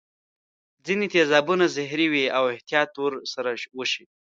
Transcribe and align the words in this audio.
ځیني 0.85 1.07
تیزابونه 1.13 1.65
زهري 1.75 2.07
وي 2.13 2.25
او 2.37 2.43
احتیاط 2.55 2.91
ور 2.97 3.13
سره 3.33 3.51
وشي. 3.77 4.03